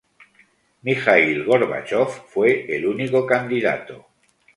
Mijaíl 0.81 1.43
Gorbachov 1.45 2.25
fue 2.27 2.65
el 2.75 2.87
único 2.87 3.27
candidato. 3.27 4.07